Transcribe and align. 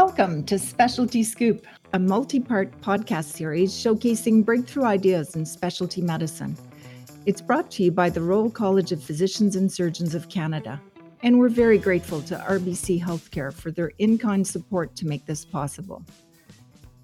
Welcome 0.00 0.44
to 0.44 0.58
Specialty 0.58 1.22
Scoop, 1.22 1.66
a 1.94 1.98
multi 1.98 2.38
part 2.38 2.78
podcast 2.82 3.32
series 3.32 3.72
showcasing 3.72 4.44
breakthrough 4.44 4.84
ideas 4.84 5.36
in 5.36 5.46
specialty 5.46 6.02
medicine. 6.02 6.54
It's 7.24 7.40
brought 7.40 7.70
to 7.70 7.82
you 7.82 7.92
by 7.92 8.10
the 8.10 8.20
Royal 8.20 8.50
College 8.50 8.92
of 8.92 9.02
Physicians 9.02 9.56
and 9.56 9.72
Surgeons 9.72 10.14
of 10.14 10.28
Canada, 10.28 10.78
and 11.22 11.38
we're 11.38 11.48
very 11.48 11.78
grateful 11.78 12.20
to 12.24 12.36
RBC 12.36 13.02
Healthcare 13.02 13.50
for 13.50 13.70
their 13.70 13.90
in 13.96 14.18
kind 14.18 14.46
support 14.46 14.94
to 14.96 15.06
make 15.06 15.24
this 15.24 15.46
possible. 15.46 16.04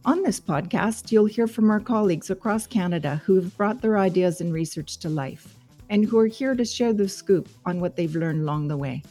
On 0.04 0.22
this 0.22 0.38
podcast, 0.38 1.10
you'll 1.10 1.24
hear 1.24 1.46
from 1.46 1.70
our 1.70 1.80
colleagues 1.80 2.28
across 2.28 2.66
Canada 2.66 3.22
who 3.24 3.36
have 3.36 3.56
brought 3.56 3.80
their 3.80 3.96
ideas 3.96 4.42
and 4.42 4.52
research 4.52 4.98
to 4.98 5.08
life 5.08 5.56
and 5.88 6.04
who 6.04 6.18
are 6.18 6.26
here 6.26 6.54
to 6.54 6.64
share 6.66 6.92
the 6.92 7.08
scoop 7.08 7.48
on 7.64 7.80
what 7.80 7.96
they've 7.96 8.14
learned 8.14 8.42
along 8.42 8.68
the 8.68 8.76
way. 8.76 9.02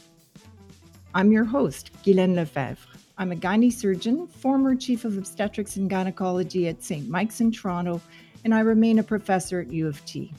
I'm 1.16 1.32
your 1.32 1.44
host, 1.44 1.90
Guylaine 2.04 2.36
Lefebvre. 2.36 2.91
I'm 3.22 3.30
a 3.30 3.36
gynae 3.36 3.72
surgeon, 3.72 4.26
former 4.26 4.74
chief 4.74 5.04
of 5.04 5.16
obstetrics 5.16 5.76
and 5.76 5.88
gynecology 5.88 6.66
at 6.66 6.82
St. 6.82 7.08
Mike's 7.08 7.40
in 7.40 7.52
Toronto, 7.52 8.00
and 8.42 8.52
I 8.52 8.58
remain 8.58 8.98
a 8.98 9.04
professor 9.04 9.60
at 9.60 9.72
U 9.72 9.86
of 9.86 10.04
T. 10.06 10.34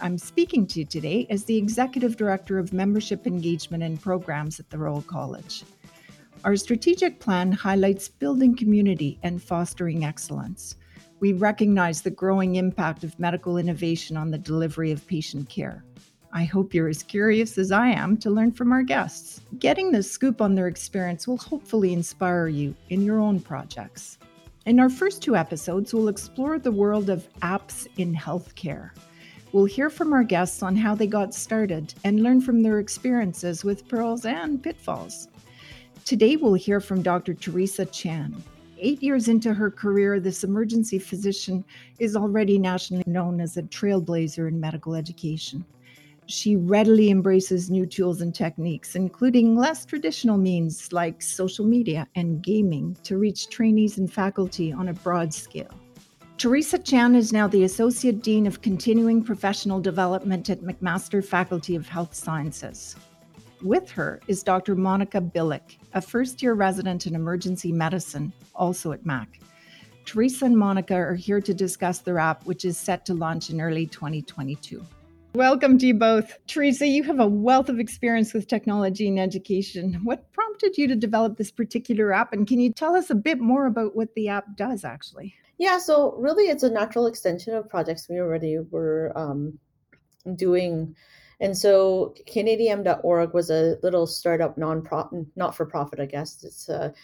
I'm 0.00 0.16
speaking 0.16 0.66
to 0.68 0.78
you 0.78 0.86
today 0.86 1.26
as 1.28 1.44
the 1.44 1.58
Executive 1.58 2.16
Director 2.16 2.58
of 2.58 2.72
Membership 2.72 3.26
Engagement 3.26 3.82
and 3.82 4.00
Programs 4.00 4.58
at 4.58 4.70
the 4.70 4.78
Royal 4.78 5.02
College. 5.02 5.64
Our 6.44 6.56
strategic 6.56 7.20
plan 7.20 7.52
highlights 7.52 8.08
building 8.08 8.56
community 8.56 9.18
and 9.22 9.42
fostering 9.42 10.06
excellence. 10.06 10.76
We 11.20 11.34
recognize 11.34 12.00
the 12.00 12.10
growing 12.10 12.56
impact 12.56 13.04
of 13.04 13.20
medical 13.20 13.58
innovation 13.58 14.16
on 14.16 14.30
the 14.30 14.38
delivery 14.38 14.92
of 14.92 15.06
patient 15.06 15.50
care. 15.50 15.84
I 16.36 16.42
hope 16.42 16.74
you're 16.74 16.88
as 16.88 17.04
curious 17.04 17.58
as 17.58 17.70
I 17.70 17.90
am 17.90 18.16
to 18.16 18.28
learn 18.28 18.50
from 18.50 18.72
our 18.72 18.82
guests. 18.82 19.40
Getting 19.60 19.92
the 19.92 20.02
scoop 20.02 20.42
on 20.42 20.56
their 20.56 20.66
experience 20.66 21.28
will 21.28 21.36
hopefully 21.36 21.92
inspire 21.92 22.48
you 22.48 22.74
in 22.90 23.02
your 23.02 23.20
own 23.20 23.38
projects. 23.38 24.18
In 24.66 24.80
our 24.80 24.90
first 24.90 25.22
two 25.22 25.36
episodes, 25.36 25.94
we'll 25.94 26.08
explore 26.08 26.58
the 26.58 26.72
world 26.72 27.08
of 27.08 27.28
apps 27.42 27.86
in 27.98 28.12
healthcare. 28.12 28.90
We'll 29.52 29.66
hear 29.66 29.88
from 29.88 30.12
our 30.12 30.24
guests 30.24 30.60
on 30.60 30.74
how 30.74 30.96
they 30.96 31.06
got 31.06 31.32
started 31.32 31.94
and 32.02 32.24
learn 32.24 32.40
from 32.40 32.64
their 32.64 32.80
experiences 32.80 33.62
with 33.62 33.86
pearls 33.86 34.24
and 34.24 34.60
pitfalls. 34.60 35.28
Today, 36.04 36.34
we'll 36.34 36.54
hear 36.54 36.80
from 36.80 37.00
Dr. 37.00 37.34
Teresa 37.34 37.86
Chan. 37.86 38.34
Eight 38.80 39.00
years 39.04 39.28
into 39.28 39.54
her 39.54 39.70
career, 39.70 40.18
this 40.18 40.42
emergency 40.42 40.98
physician 40.98 41.64
is 42.00 42.16
already 42.16 42.58
nationally 42.58 43.04
known 43.06 43.40
as 43.40 43.56
a 43.56 43.62
trailblazer 43.62 44.48
in 44.48 44.58
medical 44.58 44.96
education. 44.96 45.64
She 46.26 46.56
readily 46.56 47.10
embraces 47.10 47.70
new 47.70 47.84
tools 47.84 48.22
and 48.22 48.34
techniques, 48.34 48.96
including 48.96 49.56
less 49.56 49.84
traditional 49.84 50.38
means 50.38 50.90
like 50.90 51.20
social 51.20 51.66
media 51.66 52.08
and 52.14 52.42
gaming, 52.42 52.96
to 53.02 53.18
reach 53.18 53.50
trainees 53.50 53.98
and 53.98 54.10
faculty 54.10 54.72
on 54.72 54.88
a 54.88 54.94
broad 54.94 55.34
scale. 55.34 55.74
Teresa 56.38 56.78
Chan 56.78 57.14
is 57.14 57.32
now 57.32 57.46
the 57.46 57.64
Associate 57.64 58.20
Dean 58.22 58.46
of 58.46 58.62
Continuing 58.62 59.22
Professional 59.22 59.80
Development 59.80 60.48
at 60.48 60.62
McMaster 60.62 61.24
Faculty 61.24 61.76
of 61.76 61.88
Health 61.88 62.14
Sciences. 62.14 62.96
With 63.62 63.90
her 63.90 64.20
is 64.26 64.42
Dr. 64.42 64.74
Monika 64.76 65.30
Bilic, 65.30 65.76
a 65.92 66.00
first 66.00 66.42
year 66.42 66.54
resident 66.54 67.06
in 67.06 67.14
emergency 67.14 67.70
medicine, 67.70 68.32
also 68.54 68.92
at 68.92 69.06
MAC. 69.06 69.40
Teresa 70.04 70.46
and 70.46 70.56
Monica 70.56 70.94
are 70.94 71.14
here 71.14 71.40
to 71.40 71.54
discuss 71.54 71.98
their 71.98 72.18
app, 72.18 72.44
which 72.46 72.64
is 72.64 72.76
set 72.76 73.06
to 73.06 73.14
launch 73.14 73.50
in 73.50 73.60
early 73.60 73.86
2022. 73.86 74.84
Welcome 75.34 75.78
to 75.78 75.86
you 75.86 75.94
both. 75.94 76.38
Teresa, 76.46 76.86
you 76.86 77.02
have 77.02 77.18
a 77.18 77.26
wealth 77.26 77.68
of 77.68 77.80
experience 77.80 78.32
with 78.32 78.46
technology 78.46 79.08
and 79.08 79.18
education. 79.18 79.94
What 80.04 80.32
prompted 80.32 80.78
you 80.78 80.86
to 80.86 80.94
develop 80.94 81.36
this 81.36 81.50
particular 81.50 82.12
app? 82.12 82.32
And 82.32 82.46
can 82.46 82.60
you 82.60 82.72
tell 82.72 82.94
us 82.94 83.10
a 83.10 83.16
bit 83.16 83.40
more 83.40 83.66
about 83.66 83.96
what 83.96 84.14
the 84.14 84.28
app 84.28 84.56
does 84.56 84.84
actually? 84.84 85.34
Yeah, 85.58 85.78
so 85.78 86.14
really 86.18 86.44
it's 86.44 86.62
a 86.62 86.70
natural 86.70 87.08
extension 87.08 87.52
of 87.52 87.68
projects 87.68 88.08
we 88.08 88.20
already 88.20 88.60
were 88.70 89.10
um, 89.16 89.58
doing. 90.36 90.94
And 91.40 91.58
so 91.58 92.14
CanadiEM.org 92.28 93.34
was 93.34 93.50
a 93.50 93.76
little 93.82 94.06
startup 94.06 94.56
non-profit, 94.56 95.26
not 95.34 95.56
for 95.56 95.66
profit, 95.66 95.98
I 95.98 96.06
guess. 96.06 96.44
It's 96.44 96.68
a 96.68 96.94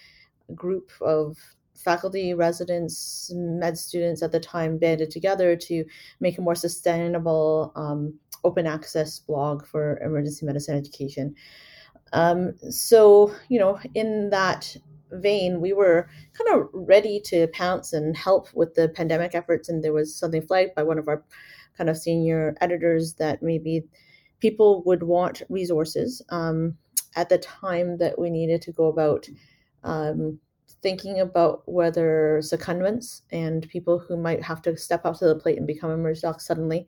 group 0.55 0.93
of 1.01 1.37
faculty, 1.75 2.35
residents, 2.35 3.31
med 3.35 3.79
students 3.79 4.23
at 4.23 4.33
the 4.33 4.41
time 4.41 4.79
banded 4.79 5.11
together 5.11 5.57
to 5.57 5.85
make 6.21 6.39
a 6.39 6.43
more 6.43 6.55
sustainable 6.55 7.73
um, 7.77 8.15
open 8.45 8.67
access 8.67 9.19
blog 9.19 9.67
for 9.67 9.99
emergency 9.99 10.47
medicine 10.47 10.77
education. 10.77 11.35
Um, 12.13 12.55
so, 12.71 13.35
you 13.49 13.59
know, 13.59 13.79
in 13.95 14.31
that 14.31 14.77
vein, 15.13 15.61
we 15.61 15.73
were 15.73 16.09
kind 16.33 16.61
of 16.61 16.69
ready 16.73 17.21
to 17.27 17.47
pounce 17.49 17.93
and 17.93 18.17
help 18.17 18.49
with 18.55 18.75
the 18.75 18.89
pandemic 18.89 19.35
efforts. 19.35 19.69
And 19.69 19.83
there 19.83 19.93
was 19.93 20.15
something 20.15 20.43
flagged 20.43 20.75
by 20.75 20.83
one 20.83 20.99
of 20.99 21.09
our 21.09 21.25
kind 21.77 21.91
of 21.91 21.97
senior 21.97 22.55
editors 22.61 23.15
that 23.15 23.43
maybe 23.43 23.85
people 24.41 24.83
would 24.87 25.03
want 25.03 25.43
resources 25.49 26.23
um, 26.31 26.77
at 27.17 27.29
the 27.29 27.39
time 27.39 27.99
that 27.99 28.19
we 28.19 28.31
needed 28.31 28.63
to 28.63 28.73
go 28.73 28.87
about 28.87 29.29
um, 29.83 30.39
thinking 30.83 31.21
about 31.21 31.63
whether 31.67 32.41
secondments 32.43 33.23
and 33.31 33.69
people 33.69 33.99
who 33.99 34.17
might 34.17 34.43
have 34.43 34.63
to 34.63 34.77
step 34.77 35.05
up 35.05 35.19
to 35.19 35.27
the 35.27 35.35
plate 35.35 35.59
and 35.59 35.67
become 35.67 35.91
emergency 35.91 36.27
docs 36.27 36.47
suddenly 36.47 36.87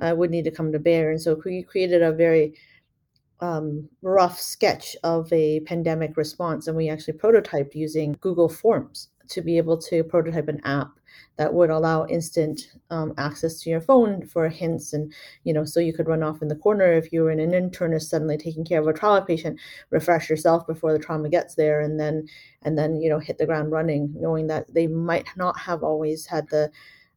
uh, 0.00 0.14
would 0.16 0.30
need 0.30 0.44
to 0.44 0.50
come 0.50 0.72
to 0.72 0.78
bear. 0.78 1.10
And 1.10 1.20
so 1.20 1.40
we 1.44 1.62
created 1.62 2.02
a 2.02 2.12
very 2.12 2.54
um, 3.40 3.88
rough 4.02 4.40
sketch 4.40 4.96
of 5.04 5.30
a 5.32 5.60
pandemic 5.60 6.16
response, 6.16 6.66
and 6.66 6.76
we 6.76 6.88
actually 6.88 7.18
prototyped 7.18 7.74
using 7.74 8.16
Google 8.20 8.48
Forms 8.48 9.08
to 9.28 9.42
be 9.42 9.58
able 9.58 9.76
to 9.78 10.04
prototype 10.04 10.48
an 10.48 10.60
app 10.64 10.90
that 11.36 11.52
would 11.52 11.70
allow 11.70 12.06
instant 12.06 12.72
um, 12.90 13.14
access 13.18 13.60
to 13.60 13.70
your 13.70 13.80
phone 13.80 14.26
for 14.26 14.48
hints 14.48 14.92
and 14.92 15.12
you 15.44 15.52
know 15.52 15.64
so 15.64 15.80
you 15.80 15.92
could 15.92 16.08
run 16.08 16.22
off 16.22 16.42
in 16.42 16.48
the 16.48 16.56
corner 16.56 16.92
if 16.92 17.12
you 17.12 17.22
were 17.22 17.30
in 17.30 17.40
an 17.40 17.50
internist 17.50 18.04
suddenly 18.04 18.36
taking 18.36 18.64
care 18.64 18.80
of 18.80 18.86
a 18.86 18.92
trauma 18.92 19.24
patient 19.24 19.58
refresh 19.90 20.30
yourself 20.30 20.66
before 20.66 20.92
the 20.92 20.98
trauma 20.98 21.28
gets 21.28 21.54
there 21.54 21.80
and 21.80 21.98
then 21.98 22.26
and 22.62 22.78
then 22.78 23.00
you 23.00 23.08
know 23.08 23.18
hit 23.18 23.38
the 23.38 23.46
ground 23.46 23.70
running 23.70 24.12
knowing 24.16 24.46
that 24.46 24.72
they 24.72 24.86
might 24.86 25.28
not 25.36 25.58
have 25.58 25.82
always 25.82 26.26
had 26.26 26.48
the 26.50 26.70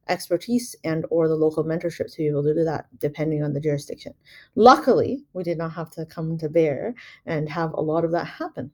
expertise 0.08 0.74
and 0.84 1.06
or 1.10 1.28
the 1.28 1.34
local 1.34 1.64
mentorship 1.64 2.10
to 2.10 2.18
be 2.18 2.26
able 2.26 2.42
to 2.42 2.54
do 2.54 2.64
that 2.64 2.86
depending 2.98 3.44
on 3.44 3.52
the 3.52 3.60
jurisdiction. 3.60 4.12
Luckily 4.56 5.24
we 5.32 5.44
did 5.44 5.56
not 5.56 5.72
have 5.72 5.90
to 5.92 6.04
come 6.04 6.36
to 6.38 6.48
bear 6.48 6.94
and 7.26 7.48
have 7.48 7.72
a 7.74 7.80
lot 7.80 8.04
of 8.04 8.10
that 8.12 8.26
happen 8.26 8.70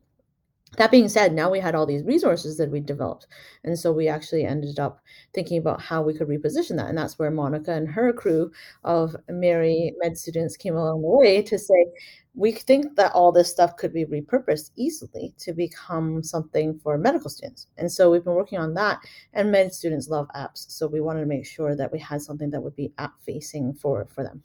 that 0.78 0.90
being 0.90 1.08
said, 1.08 1.32
now 1.32 1.50
we 1.50 1.60
had 1.60 1.74
all 1.74 1.86
these 1.86 2.02
resources 2.02 2.56
that 2.58 2.70
we 2.70 2.80
developed. 2.80 3.26
And 3.64 3.78
so 3.78 3.92
we 3.92 4.08
actually 4.08 4.44
ended 4.44 4.78
up 4.78 5.00
thinking 5.32 5.58
about 5.58 5.80
how 5.80 6.02
we 6.02 6.12
could 6.12 6.28
reposition 6.28 6.76
that. 6.76 6.88
And 6.88 6.98
that's 6.98 7.18
where 7.18 7.30
Monika 7.30 7.68
and 7.68 7.88
her 7.88 8.12
crew 8.12 8.50
of 8.84 9.16
Mary 9.28 9.94
med 10.02 10.18
students 10.18 10.56
came 10.56 10.76
along 10.76 11.02
the 11.02 11.08
way 11.08 11.40
to 11.42 11.58
say, 11.58 11.86
we 12.34 12.52
think 12.52 12.96
that 12.96 13.12
all 13.12 13.32
this 13.32 13.50
stuff 13.50 13.76
could 13.76 13.94
be 13.94 14.04
repurposed 14.04 14.70
easily 14.76 15.32
to 15.38 15.54
become 15.54 16.22
something 16.22 16.78
for 16.80 16.98
medical 16.98 17.30
students. 17.30 17.68
And 17.78 17.90
so 17.90 18.10
we've 18.10 18.24
been 18.24 18.34
working 18.34 18.58
on 18.58 18.74
that. 18.74 18.98
And 19.32 19.50
med 19.50 19.72
students 19.72 20.08
love 20.08 20.28
apps. 20.34 20.70
So 20.70 20.86
we 20.86 21.00
wanted 21.00 21.20
to 21.20 21.26
make 21.26 21.46
sure 21.46 21.74
that 21.74 21.90
we 21.90 21.98
had 21.98 22.20
something 22.20 22.50
that 22.50 22.60
would 22.60 22.76
be 22.76 22.92
app 22.98 23.14
facing 23.24 23.72
for, 23.72 24.06
for 24.14 24.22
them. 24.22 24.42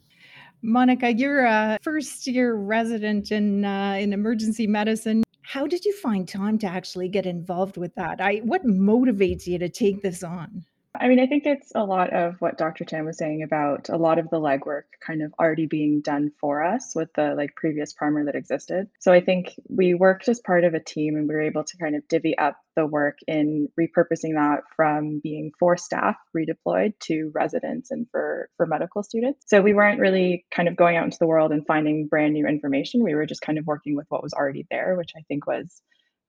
Monika, 0.64 1.12
you're 1.18 1.44
a 1.44 1.78
first 1.82 2.26
year 2.26 2.54
resident 2.54 3.32
in 3.32 3.64
uh, 3.64 3.96
in 3.98 4.12
emergency 4.12 4.68
medicine. 4.68 5.24
How 5.52 5.66
did 5.66 5.84
you 5.84 5.92
find 5.98 6.26
time 6.26 6.56
to 6.60 6.66
actually 6.66 7.10
get 7.10 7.26
involved 7.26 7.76
with 7.76 7.94
that? 7.96 8.22
I 8.22 8.38
what 8.38 8.64
motivates 8.64 9.46
you 9.46 9.58
to 9.58 9.68
take 9.68 10.00
this 10.00 10.22
on? 10.22 10.64
I 10.94 11.08
mean, 11.08 11.20
I 11.20 11.26
think 11.26 11.46
it's 11.46 11.72
a 11.74 11.84
lot 11.84 12.12
of 12.12 12.36
what 12.40 12.58
Dr. 12.58 12.84
Chan 12.84 13.06
was 13.06 13.16
saying 13.16 13.42
about 13.42 13.88
a 13.88 13.96
lot 13.96 14.18
of 14.18 14.28
the 14.28 14.38
legwork 14.38 14.82
kind 15.04 15.22
of 15.22 15.32
already 15.40 15.64
being 15.64 16.02
done 16.02 16.32
for 16.38 16.62
us 16.62 16.92
with 16.94 17.08
the 17.14 17.34
like 17.34 17.56
previous 17.56 17.94
primer 17.94 18.26
that 18.26 18.34
existed. 18.34 18.88
So 19.00 19.10
I 19.10 19.22
think 19.22 19.54
we 19.68 19.94
worked 19.94 20.28
as 20.28 20.40
part 20.40 20.64
of 20.64 20.74
a 20.74 20.80
team 20.80 21.16
and 21.16 21.26
we 21.26 21.34
were 21.34 21.40
able 21.40 21.64
to 21.64 21.76
kind 21.78 21.96
of 21.96 22.06
divvy 22.08 22.36
up 22.36 22.58
the 22.76 22.84
work 22.84 23.18
in 23.26 23.68
repurposing 23.80 24.34
that 24.34 24.64
from 24.76 25.20
being 25.20 25.52
for 25.58 25.78
staff 25.78 26.16
redeployed 26.36 26.92
to 27.00 27.30
residents 27.34 27.90
and 27.90 28.06
for 28.10 28.50
for 28.58 28.66
medical 28.66 29.02
students. 29.02 29.44
So 29.46 29.62
we 29.62 29.72
weren't 29.72 30.00
really 30.00 30.44
kind 30.54 30.68
of 30.68 30.76
going 30.76 30.96
out 30.96 31.04
into 31.04 31.18
the 31.18 31.26
world 31.26 31.52
and 31.52 31.66
finding 31.66 32.06
brand 32.06 32.34
new 32.34 32.46
information. 32.46 33.02
We 33.02 33.14
were 33.14 33.26
just 33.26 33.40
kind 33.40 33.58
of 33.58 33.66
working 33.66 33.96
with 33.96 34.06
what 34.10 34.22
was 34.22 34.34
already 34.34 34.66
there, 34.70 34.94
which 34.96 35.12
I 35.16 35.22
think 35.22 35.46
was 35.46 35.80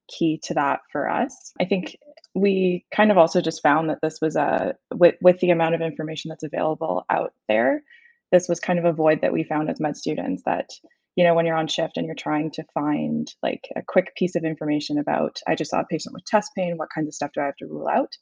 key 0.07 0.39
to 0.43 0.53
that 0.55 0.81
for 0.91 1.09
us. 1.09 1.53
I 1.59 1.65
think 1.65 1.97
we 2.35 2.85
kind 2.93 3.11
of 3.11 3.17
also 3.17 3.41
just 3.41 3.61
found 3.61 3.89
that 3.89 3.99
this 4.01 4.19
was 4.21 4.35
a 4.35 4.75
with 4.93 5.15
with 5.21 5.39
the 5.39 5.51
amount 5.51 5.75
of 5.75 5.81
information 5.81 6.29
that's 6.29 6.43
available 6.43 7.05
out 7.09 7.33
there 7.47 7.83
this 8.31 8.49
was 8.49 8.59
kind 8.59 8.79
of 8.79 8.85
a 8.85 8.91
void 8.91 9.21
that 9.21 9.31
we 9.31 9.43
found 9.43 9.69
as 9.69 9.79
med 9.79 9.95
students 9.95 10.41
that 10.45 10.69
you 11.15 11.23
know 11.23 11.35
when 11.35 11.45
you're 11.45 11.55
on 11.55 11.67
shift 11.67 11.95
and 11.95 12.07
you're 12.07 12.15
trying 12.15 12.49
to 12.49 12.63
find 12.73 13.31
like 13.43 13.67
a 13.75 13.83
quick 13.87 14.15
piece 14.15 14.35
of 14.35 14.43
information 14.43 14.97
about 14.97 15.39
i 15.47 15.53
just 15.53 15.71
saw 15.71 15.79
a 15.79 15.85
patient 15.85 16.13
with 16.13 16.25
chest 16.25 16.51
pain 16.57 16.77
what 16.77 16.89
kinds 16.93 17.07
of 17.07 17.13
stuff 17.13 17.31
do 17.33 17.41
i 17.41 17.45
have 17.45 17.55
to 17.57 17.67
rule 17.67 17.87
out? 17.87 18.13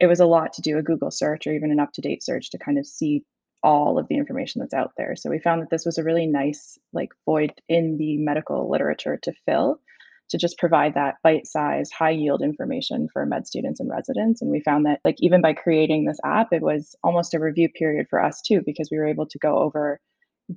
It 0.00 0.06
was 0.06 0.20
a 0.20 0.26
lot 0.26 0.52
to 0.52 0.62
do 0.62 0.78
a 0.78 0.82
google 0.82 1.10
search 1.10 1.48
or 1.48 1.52
even 1.52 1.72
an 1.72 1.78
UpToDate 1.78 2.22
search 2.22 2.50
to 2.50 2.58
kind 2.58 2.78
of 2.78 2.86
see 2.86 3.24
all 3.64 3.98
of 3.98 4.06
the 4.08 4.16
information 4.16 4.60
that's 4.60 4.74
out 4.74 4.92
there. 4.96 5.16
So 5.16 5.30
we 5.30 5.40
found 5.40 5.62
that 5.62 5.70
this 5.70 5.84
was 5.84 5.98
a 5.98 6.04
really 6.04 6.26
nice 6.26 6.78
like 6.92 7.10
void 7.24 7.52
in 7.68 7.96
the 7.96 8.16
medical 8.18 8.70
literature 8.70 9.18
to 9.22 9.32
fill 9.46 9.80
to 10.30 10.38
just 10.38 10.58
provide 10.58 10.94
that 10.94 11.16
bite-sized, 11.22 11.92
high-yield 11.92 12.42
information 12.42 13.08
for 13.12 13.24
med 13.26 13.46
students 13.46 13.80
and 13.80 13.90
residents. 13.90 14.42
And 14.42 14.50
we 14.50 14.60
found 14.60 14.86
that 14.86 15.00
like 15.04 15.16
even 15.18 15.40
by 15.40 15.52
creating 15.52 16.04
this 16.04 16.18
app, 16.24 16.52
it 16.52 16.62
was 16.62 16.96
almost 17.02 17.34
a 17.34 17.40
review 17.40 17.68
period 17.68 18.06
for 18.10 18.22
us 18.22 18.40
too, 18.40 18.62
because 18.64 18.88
we 18.90 18.98
were 18.98 19.08
able 19.08 19.26
to 19.26 19.38
go 19.38 19.58
over 19.58 20.00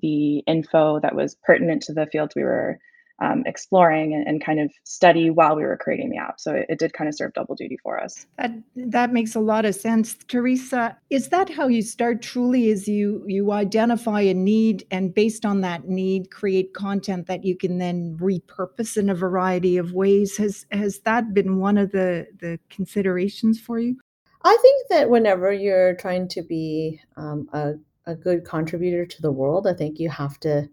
the 0.01 0.39
info 0.47 1.00
that 1.01 1.15
was 1.15 1.35
pertinent 1.44 1.83
to 1.83 1.94
the 1.94 2.07
fields 2.12 2.33
we 2.35 2.44
were 2.44 2.79
um, 3.21 3.44
exploring 3.45 4.13
and, 4.13 4.27
and, 4.27 4.44
kind 4.44 4.59
of 4.59 4.71
study 4.83 5.29
while 5.29 5.56
we 5.56 5.63
were 5.63 5.77
creating 5.77 6.09
the 6.09 6.18
app. 6.18 6.39
So 6.39 6.56
it, 6.56 6.65
it, 6.69 6.79
did 6.79 6.94
kind 6.94 7.07
of 7.07 7.15
serve 7.15 7.33
double 7.33 7.53
duty 7.53 7.77
for 7.83 8.01
us. 8.01 8.25
That 8.39 8.51
that 8.75 9.13
makes 9.13 9.35
a 9.35 9.39
lot 9.39 9.63
of 9.63 9.75
sense, 9.75 10.15
Teresa. 10.27 10.97
Is 11.12 11.29
that 11.29 11.50
how 11.50 11.68
you 11.68 11.83
start? 11.83 12.23
Truly, 12.23 12.69
is 12.69 12.88
you 12.88 13.23
you 13.27 13.51
identify 13.51 14.21
a 14.21 14.33
need 14.33 14.85
and 14.89 15.13
based 15.13 15.45
on 15.45 15.62
that 15.62 15.88
need, 15.88 16.31
create 16.31 16.73
content 16.73 17.27
that 17.27 17.45
you 17.45 17.56
can 17.56 17.77
then 17.77 18.18
repurpose 18.19 18.97
in 18.97 19.09
a 19.09 19.15
variety 19.15 19.77
of 19.77 19.94
ways. 19.94 20.38
Has 20.38 20.65
has 20.71 21.00
that 21.01 21.33
been 21.33 21.59
one 21.59 21.77
of 21.77 21.91
the 21.91 22.25
the 22.39 22.59
considerations 22.69 23.59
for 23.59 23.79
you? 23.79 23.97
I 24.44 24.57
think 24.59 24.88
that 24.89 25.09
whenever 25.12 25.53
you're 25.53 25.95
trying 25.95 26.27
to 26.29 26.41
be 26.41 27.00
um, 27.17 27.47
a 27.53 27.74
a 28.07 28.15
good 28.15 28.45
contributor 28.45 29.06
to 29.06 29.21
the 29.21 29.31
world, 29.31 29.67
I 29.67 29.74
think 29.74 30.00
you 30.00 30.09
have 30.09 30.39
to 30.39 30.67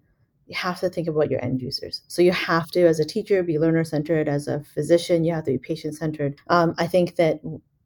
you 0.48 0.56
have 0.56 0.80
to 0.80 0.88
think 0.88 1.08
about 1.08 1.30
your 1.30 1.44
end 1.44 1.60
users. 1.60 2.02
So 2.08 2.22
you 2.22 2.32
have 2.32 2.70
to, 2.70 2.86
as 2.86 2.98
a 2.98 3.04
teacher, 3.04 3.42
be 3.42 3.58
learner 3.58 3.84
centered. 3.84 4.28
As 4.28 4.48
a 4.48 4.64
physician, 4.74 5.24
you 5.24 5.34
have 5.34 5.44
to 5.44 5.52
be 5.52 5.58
patient 5.58 5.94
centered. 5.94 6.40
Um, 6.48 6.74
I 6.78 6.86
think 6.86 7.16
that 7.16 7.40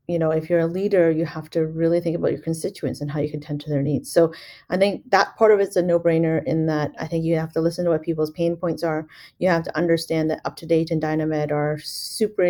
you 0.09 0.19
know 0.19 0.31
if 0.31 0.51
you're 0.51 0.59
a 0.59 0.67
leader 0.67 1.13
you 1.13 1.25
have 1.25 1.49
to 1.49 1.65
really 1.65 2.01
think 2.01 2.17
about 2.17 2.33
your 2.33 2.41
constituents 2.41 3.01
and 3.01 3.09
how 3.09 3.21
you 3.21 3.31
can 3.31 3.41
tend 3.41 3.61
to 3.61 3.71
their 3.71 3.83
needs 3.83 4.11
so 4.11 4.33
i 4.69 4.77
think 4.77 5.09
that 5.11 5.37
part 5.37 5.53
of 5.53 5.61
it's 5.61 5.77
a 5.77 5.83
no-brainer 5.83 6.45
in 6.45 6.67
that 6.67 6.91
i 6.99 7.07
think 7.07 7.25
you 7.25 7.37
have 7.37 7.53
to 7.53 7.61
listen 7.61 7.85
to 7.85 7.91
what 7.93 8.03
people's 8.03 8.33
pain 8.33 8.57
points 8.57 8.83
are 8.83 9.07
you 9.39 9.49
have 9.49 9.63
to 9.63 9.77
understand 9.77 10.29
that 10.29 10.43
UpToDate 10.45 10.91
and 10.91 11.01
DynaMed 11.01 11.53
are 11.53 11.79
super 11.79 12.43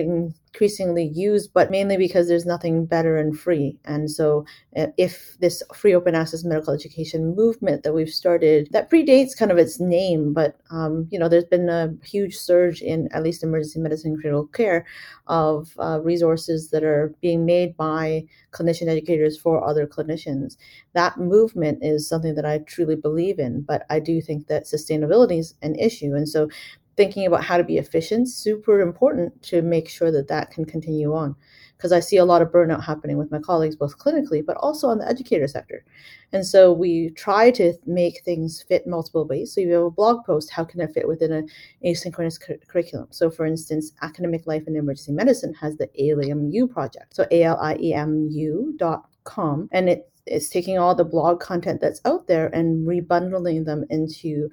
increasingly 0.52 1.10
used, 1.14 1.52
but 1.54 1.70
mainly 1.70 1.96
because 1.96 2.28
there's 2.28 2.44
nothing 2.44 2.84
better 2.84 3.16
and 3.16 3.38
free. 3.38 3.78
And 3.86 4.10
so, 4.10 4.44
uh, 4.76 4.88
if 4.98 5.36
this 5.40 5.62
free 5.74 5.94
open 5.94 6.14
access 6.14 6.44
medical 6.44 6.74
education 6.74 7.34
movement 7.34 7.82
that 7.82 7.94
we've 7.94 8.10
started 8.10 8.68
that 8.72 8.90
predates 8.90 9.36
kind 9.36 9.50
of 9.50 9.56
its 9.58 9.80
name, 9.80 10.34
but 10.34 10.58
um, 10.70 11.08
you 11.10 11.18
know, 11.18 11.28
there's 11.28 11.44
been 11.44 11.68
a 11.70 11.94
huge 12.04 12.36
surge 12.36 12.82
in 12.82 13.08
at 13.12 13.22
least 13.22 13.42
emergency 13.42 13.80
medicine 13.80 14.16
critical 14.16 14.46
care 14.46 14.84
of 15.26 15.72
uh, 15.78 16.00
resources 16.02 16.70
that 16.70 16.84
are 16.84 17.14
being 17.22 17.46
made 17.46 17.76
by 17.76 18.24
clinician 18.52 18.88
educators 18.88 19.38
for 19.38 19.64
other 19.66 19.86
clinicians. 19.86 20.56
That 20.92 21.16
movement 21.18 21.78
is 21.80 22.06
something 22.06 22.34
that 22.34 22.44
I 22.44 22.58
truly 22.58 22.96
believe 22.96 23.38
in, 23.38 23.62
but 23.62 23.86
I 23.88 24.00
do 24.00 24.20
think 24.20 24.48
that 24.48 24.64
sustainability 24.64 25.38
is 25.38 25.54
an 25.62 25.76
issue. 25.76 26.14
And 26.14 26.28
so 26.28 26.48
thinking 26.96 27.26
about 27.26 27.44
how 27.44 27.56
to 27.56 27.64
be 27.64 27.78
efficient 27.78 28.28
super 28.28 28.80
important 28.80 29.42
to 29.42 29.62
make 29.62 29.88
sure 29.88 30.10
that 30.10 30.28
that 30.28 30.50
can 30.50 30.64
continue 30.64 31.14
on. 31.14 31.34
Because 31.76 31.92
i 31.92 32.00
see 32.00 32.16
a 32.16 32.24
lot 32.24 32.42
of 32.42 32.48
burnout 32.52 32.84
happening 32.84 33.18
with 33.18 33.32
my 33.32 33.40
colleagues 33.40 33.74
both 33.74 33.98
clinically 33.98 34.44
but 34.44 34.56
also 34.58 34.86
on 34.88 34.98
the 34.98 35.08
educator 35.08 35.48
sector. 35.48 35.84
And 36.32 36.46
so 36.46 36.72
we 36.72 37.10
try 37.10 37.50
to 37.52 37.74
make 37.86 38.22
things 38.22 38.62
fit 38.62 38.86
multiple 38.86 39.26
ways. 39.26 39.52
So 39.52 39.60
you 39.60 39.72
have 39.72 39.82
a 39.84 39.90
blog 39.90 40.24
post 40.24 40.50
how 40.50 40.64
can 40.64 40.80
it 40.80 40.94
fit 40.94 41.08
within 41.08 41.32
an 41.32 41.48
asynchronous 41.84 42.40
cu- 42.40 42.58
curriculum? 42.68 43.08
So 43.10 43.30
for 43.30 43.46
instance 43.46 43.92
academic 44.02 44.46
life 44.46 44.64
and 44.66 44.76
emergency 44.76 45.12
medicine 45.12 45.54
has 45.54 45.76
the 45.76 45.88
ALiEMU 46.00 46.70
project. 46.70 47.16
So 47.16 47.26
a-l-i-e-m-u 47.30 48.74
dot 48.76 49.08
com. 49.24 49.68
And 49.72 49.88
it 49.88 50.08
is 50.26 50.48
taking 50.48 50.78
all 50.78 50.94
the 50.94 51.04
blog 51.04 51.40
content 51.40 51.80
that's 51.80 52.00
out 52.04 52.26
there 52.26 52.46
and 52.54 52.86
rebundling 52.86 53.64
them 53.64 53.84
into 53.90 54.48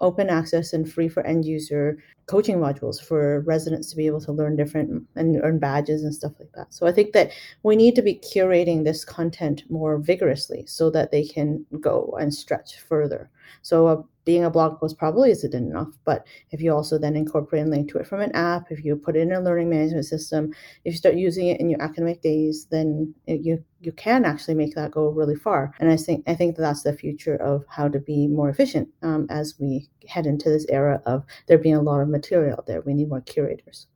open 0.00 0.28
access 0.28 0.72
and 0.72 0.90
free 0.90 1.08
for 1.08 1.26
end 1.26 1.44
user 1.44 1.98
coaching 2.26 2.58
modules 2.58 3.02
for 3.02 3.40
residents 3.40 3.90
to 3.90 3.96
be 3.96 4.06
able 4.06 4.20
to 4.20 4.32
learn 4.32 4.54
different 4.54 5.02
and 5.16 5.40
earn 5.42 5.58
badges 5.58 6.04
and 6.04 6.14
stuff 6.14 6.32
like 6.38 6.52
that. 6.54 6.72
So 6.72 6.86
I 6.86 6.92
think 6.92 7.12
that 7.14 7.32
we 7.62 7.74
need 7.74 7.94
to 7.96 8.02
be 8.02 8.16
curating 8.16 8.84
this 8.84 9.04
content 9.04 9.62
more 9.70 9.98
vigorously 9.98 10.66
so 10.66 10.90
that 10.90 11.10
they 11.10 11.24
can 11.24 11.64
go 11.80 12.16
and 12.20 12.32
stretch 12.32 12.78
further. 12.80 13.30
So 13.62 13.86
uh, 13.86 14.02
being 14.28 14.44
a 14.44 14.50
blog 14.50 14.78
post 14.78 14.98
probably 14.98 15.30
isn't 15.30 15.54
enough, 15.54 15.88
but 16.04 16.26
if 16.50 16.60
you 16.60 16.70
also 16.70 16.98
then 16.98 17.16
incorporate 17.16 17.62
and 17.62 17.70
link 17.70 17.90
to 17.90 17.96
it 17.96 18.06
from 18.06 18.20
an 18.20 18.30
app, 18.32 18.70
if 18.70 18.84
you 18.84 18.94
put 18.94 19.16
it 19.16 19.20
in 19.20 19.32
a 19.32 19.40
learning 19.40 19.70
management 19.70 20.04
system, 20.04 20.52
if 20.84 20.92
you 20.92 20.98
start 20.98 21.14
using 21.14 21.46
it 21.46 21.58
in 21.60 21.70
your 21.70 21.80
academic 21.80 22.20
days, 22.20 22.66
then 22.70 23.14
it, 23.26 23.40
you 23.40 23.64
you 23.80 23.90
can 23.90 24.26
actually 24.26 24.52
make 24.52 24.74
that 24.74 24.90
go 24.90 25.08
really 25.08 25.34
far. 25.34 25.72
And 25.80 25.90
I 25.90 25.96
think 25.96 26.28
I 26.28 26.34
think 26.34 26.56
that 26.56 26.60
that's 26.60 26.82
the 26.82 26.92
future 26.92 27.36
of 27.36 27.64
how 27.70 27.88
to 27.88 27.98
be 27.98 28.28
more 28.28 28.50
efficient 28.50 28.90
um, 29.00 29.26
as 29.30 29.54
we 29.58 29.88
head 30.06 30.26
into 30.26 30.50
this 30.50 30.66
era 30.68 31.00
of 31.06 31.24
there 31.46 31.56
being 31.56 31.76
a 31.76 31.80
lot 31.80 32.02
of 32.02 32.10
material 32.10 32.52
out 32.58 32.66
there. 32.66 32.82
We 32.82 32.92
need 32.92 33.08
more 33.08 33.22
curators. 33.22 33.86